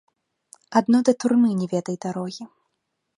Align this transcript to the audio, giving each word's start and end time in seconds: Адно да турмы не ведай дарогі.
Адно 0.79 0.97
да 1.09 1.13
турмы 1.23 1.49
не 1.59 1.67
ведай 1.73 1.97
дарогі. 2.07 2.43